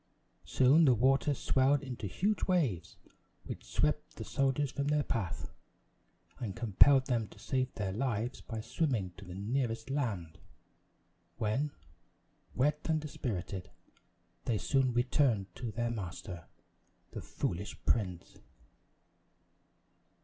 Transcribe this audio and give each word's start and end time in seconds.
Soon 0.45 0.85
the 0.85 0.95
water 0.95 1.35
swelled 1.35 1.83
into 1.83 2.07
huge 2.07 2.45
waves, 2.45 2.97
which 3.43 3.63
swept 3.63 4.15
the 4.15 4.23
soldiers 4.25 4.71
from 4.71 4.87
their 4.87 5.03
path, 5.03 5.51
and 6.39 6.55
compelled 6.55 7.05
them 7.05 7.27
to 7.27 7.37
save 7.37 7.71
their 7.75 7.91
lives 7.93 8.41
by 8.41 8.61
swimming 8.61 9.11
to 9.17 9.25
the 9.25 9.35
nearest 9.35 9.91
land, 9.91 10.39
when, 11.37 11.69
wet 12.55 12.79
and 12.89 12.99
dispirited, 12.99 13.69
they 14.45 14.57
soon 14.57 14.91
returned 14.91 15.53
to 15.53 15.69
their 15.71 15.91
master, 15.91 16.47
the 17.11 17.21
foolish 17.21 17.77
prince. 17.85 18.39